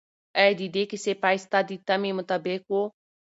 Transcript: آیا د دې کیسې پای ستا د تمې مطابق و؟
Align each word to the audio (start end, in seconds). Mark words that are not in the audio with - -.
آیا 0.39 0.53
د 0.59 0.61
دې 0.75 0.83
کیسې 0.91 1.13
پای 1.21 1.35
ستا 1.43 1.59
د 1.69 1.71
تمې 1.87 2.11
مطابق 2.19 2.61
و؟ 2.69 2.73